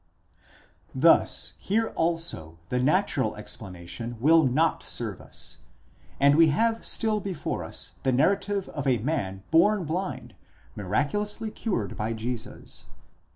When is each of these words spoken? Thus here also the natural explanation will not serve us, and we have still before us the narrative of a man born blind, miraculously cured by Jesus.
Thus 0.95 1.53
here 1.59 1.89
also 1.89 2.57
the 2.69 2.79
natural 2.81 3.35
explanation 3.35 4.19
will 4.19 4.41
not 4.41 4.81
serve 4.81 5.21
us, 5.21 5.59
and 6.19 6.33
we 6.35 6.47
have 6.47 6.83
still 6.83 7.19
before 7.19 7.63
us 7.63 7.91
the 8.01 8.11
narrative 8.11 8.67
of 8.69 8.87
a 8.87 8.97
man 8.97 9.43
born 9.51 9.83
blind, 9.83 10.33
miraculously 10.75 11.51
cured 11.51 11.95
by 11.95 12.13
Jesus. 12.13 12.85